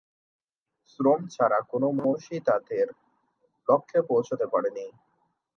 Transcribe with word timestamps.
শ্রম 0.89 1.21
ছাড়া 1.27 1.59
কোনো 1.71 1.87
মনীষীই 1.97 2.41
তাদের 2.47 2.85
লক্ষ্যে 3.67 3.99
পৌছতে 4.09 4.45
পারেননি। 4.53 4.85